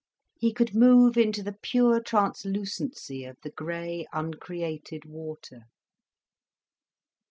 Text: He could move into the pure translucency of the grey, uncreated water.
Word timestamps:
He 0.39 0.51
could 0.51 0.73
move 0.73 1.15
into 1.15 1.43
the 1.43 1.55
pure 1.61 2.01
translucency 2.01 3.23
of 3.23 3.37
the 3.43 3.51
grey, 3.51 4.07
uncreated 4.11 5.05
water. 5.05 5.67